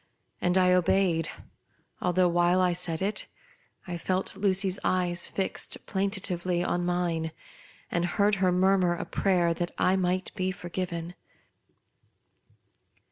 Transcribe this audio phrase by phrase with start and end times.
[0.41, 1.29] And I obeyed,
[2.01, 3.27] although, while I said it,
[3.85, 7.31] I felt Lucy's eyes fixed plaintively on mine,
[7.91, 11.13] and heard her mur mur a prayer that I might be forgiven.